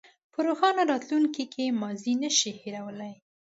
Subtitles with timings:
[0.33, 3.13] په روښانه راتلونکي کې ماضي نه شئ هېرولی.